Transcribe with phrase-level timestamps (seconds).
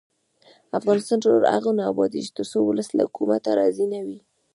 [0.79, 4.19] افغانستان تر هغو نه ابادیږي، ترڅو ولس له حکومته راضي نه وي.